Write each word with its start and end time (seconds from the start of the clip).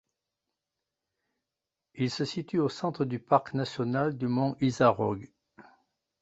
Il 1.93 2.09
se 2.09 2.25
situe 2.25 2.57
au 2.57 2.69
centre 2.69 3.05
du 3.05 3.19
parc 3.19 3.53
national 3.53 4.17
du 4.17 4.25
mont 4.25 4.57
Isarog. 4.59 5.29